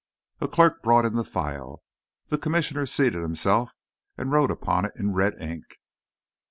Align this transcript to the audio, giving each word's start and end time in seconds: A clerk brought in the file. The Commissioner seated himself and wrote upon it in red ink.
A 0.39 0.47
clerk 0.47 0.81
brought 0.81 1.05
in 1.05 1.13
the 1.13 1.23
file. 1.23 1.83
The 2.29 2.39
Commissioner 2.39 2.87
seated 2.87 3.21
himself 3.21 3.71
and 4.17 4.31
wrote 4.31 4.49
upon 4.49 4.85
it 4.85 4.93
in 4.95 5.13
red 5.13 5.35
ink. 5.39 5.75